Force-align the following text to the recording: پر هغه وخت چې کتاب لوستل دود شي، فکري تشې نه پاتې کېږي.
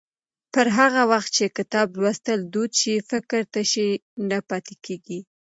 پر 0.53 0.67
هغه 0.77 1.01
وخت 1.11 1.29
چې 1.37 1.45
کتاب 1.57 1.87
لوستل 2.01 2.39
دود 2.53 2.71
شي، 2.81 2.95
فکري 3.09 3.43
تشې 3.53 3.89
نه 4.29 4.37
پاتې 4.49 4.75
کېږي. 4.85 5.19